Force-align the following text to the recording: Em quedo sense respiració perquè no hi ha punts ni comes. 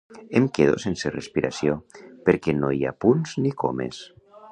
Em 0.37 0.45
quedo 0.57 0.77
sense 0.85 1.11
respiració 1.15 1.75
perquè 2.29 2.57
no 2.61 2.71
hi 2.77 2.81
ha 2.85 2.95
punts 3.05 3.37
ni 3.45 3.53
comes. 3.65 4.01